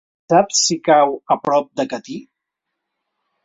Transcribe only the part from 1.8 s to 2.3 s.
de Catí?